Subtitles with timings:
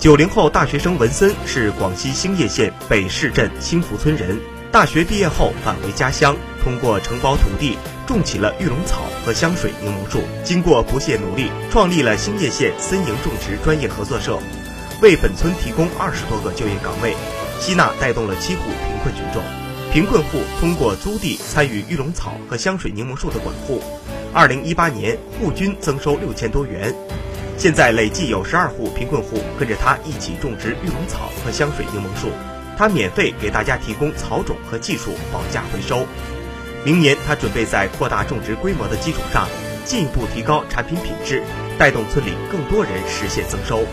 [0.00, 4.40] 九零后大学生文森是广西兴业县北市镇兴福村人。
[4.72, 6.34] 大学毕业后返回家乡，
[6.64, 7.76] 通过承包土地，
[8.06, 10.22] 种起了玉龙草和香水柠檬树。
[10.42, 14.38] 经过不懈努力，创立了兴业县森营种植专业合作社，
[15.02, 17.14] 为本村提供二十多个就业岗位，
[17.60, 19.42] 吸纳带动了七户贫困群众。
[19.92, 23.82] 贫困户通过租地参与玉龙草和香水柠檬树的管护。
[24.32, 26.94] 二零一八年，户均增收六千多元。
[27.60, 32.30] 现在累计有十二户贫困户跟着他一起种植玉龙草和香水柠檬树，
[32.78, 36.06] 他免费给大家提供草种和技术，保价回收。
[36.86, 39.46] 明年他准备在扩大种植规模的基础上，
[39.84, 41.42] 进一步提高产品品质，
[41.76, 43.84] 带动村里更多人实现增收。